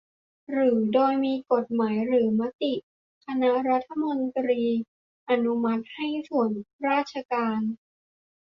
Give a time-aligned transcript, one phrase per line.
[0.51, 2.73] หรือโดยมีกฎหมายหรือมติ
[3.25, 4.61] คณะรัฐมนตรี
[5.29, 6.49] อนุมัติให้ส่วน
[6.87, 7.59] ราชการ